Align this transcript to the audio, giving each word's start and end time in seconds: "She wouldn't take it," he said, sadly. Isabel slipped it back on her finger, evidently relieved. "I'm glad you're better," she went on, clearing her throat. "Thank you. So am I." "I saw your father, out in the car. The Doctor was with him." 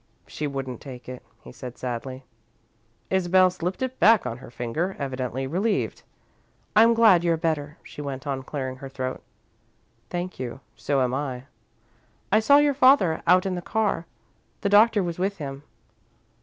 "She 0.25 0.47
wouldn't 0.47 0.81
take 0.81 1.07
it," 1.07 1.21
he 1.43 1.51
said, 1.51 1.77
sadly. 1.77 2.23
Isabel 3.11 3.51
slipped 3.51 3.83
it 3.83 3.99
back 3.99 4.25
on 4.25 4.39
her 4.39 4.49
finger, 4.49 4.95
evidently 4.97 5.45
relieved. 5.45 6.01
"I'm 6.75 6.95
glad 6.95 7.23
you're 7.23 7.37
better," 7.37 7.77
she 7.83 8.01
went 8.01 8.25
on, 8.25 8.41
clearing 8.41 8.77
her 8.77 8.89
throat. 8.89 9.21
"Thank 10.09 10.39
you. 10.39 10.59
So 10.75 11.01
am 11.03 11.13
I." 11.13 11.43
"I 12.31 12.39
saw 12.39 12.57
your 12.57 12.73
father, 12.73 13.21
out 13.27 13.45
in 13.45 13.53
the 13.53 13.61
car. 13.61 14.07
The 14.61 14.69
Doctor 14.69 15.03
was 15.03 15.19
with 15.19 15.37
him." 15.37 15.61